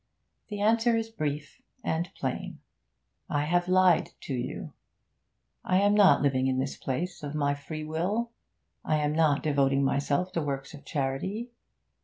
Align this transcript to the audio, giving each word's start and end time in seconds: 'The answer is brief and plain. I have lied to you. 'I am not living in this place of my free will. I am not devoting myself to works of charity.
'The 0.47 0.59
answer 0.59 0.97
is 0.97 1.09
brief 1.11 1.61
and 1.83 2.09
plain. 2.15 2.57
I 3.29 3.43
have 3.45 3.67
lied 3.67 4.09
to 4.21 4.33
you. 4.33 4.73
'I 5.63 5.77
am 5.79 5.93
not 5.93 6.23
living 6.23 6.47
in 6.47 6.57
this 6.57 6.75
place 6.75 7.21
of 7.21 7.35
my 7.35 7.53
free 7.53 7.83
will. 7.83 8.31
I 8.83 8.97
am 8.97 9.13
not 9.13 9.43
devoting 9.43 9.83
myself 9.83 10.31
to 10.31 10.41
works 10.41 10.73
of 10.73 10.85
charity. 10.85 11.51